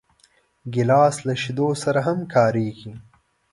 ګیلاس 0.73 1.15
له 1.27 1.33
شیدو 1.41 1.67
سره 1.83 1.99
هم 2.07 2.19
کارېږي. 2.33 2.91